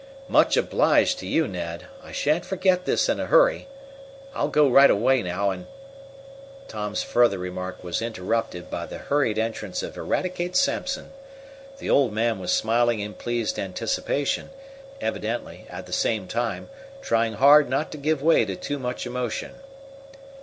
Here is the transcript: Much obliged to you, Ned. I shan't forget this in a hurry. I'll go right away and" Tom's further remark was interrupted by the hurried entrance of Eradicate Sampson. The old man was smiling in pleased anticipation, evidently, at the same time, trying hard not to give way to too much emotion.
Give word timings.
Much 0.27 0.57
obliged 0.57 1.19
to 1.19 1.27
you, 1.27 1.47
Ned. 1.47 1.85
I 2.03 2.11
shan't 2.11 2.43
forget 2.43 2.85
this 2.85 3.07
in 3.07 3.19
a 3.19 3.27
hurry. 3.27 3.67
I'll 4.33 4.47
go 4.47 4.67
right 4.67 4.89
away 4.89 5.19
and" 5.21 5.67
Tom's 6.67 7.03
further 7.03 7.37
remark 7.37 7.83
was 7.83 8.01
interrupted 8.01 8.67
by 8.71 8.87
the 8.87 8.97
hurried 8.97 9.37
entrance 9.37 9.83
of 9.83 9.95
Eradicate 9.95 10.55
Sampson. 10.55 11.11
The 11.77 11.91
old 11.91 12.13
man 12.13 12.39
was 12.39 12.51
smiling 12.51 12.99
in 12.99 13.13
pleased 13.13 13.59
anticipation, 13.59 14.49
evidently, 14.99 15.67
at 15.69 15.85
the 15.85 15.93
same 15.93 16.27
time, 16.27 16.71
trying 17.03 17.33
hard 17.33 17.69
not 17.69 17.91
to 17.91 17.99
give 17.99 18.23
way 18.23 18.43
to 18.43 18.55
too 18.55 18.79
much 18.79 19.05
emotion. 19.05 19.51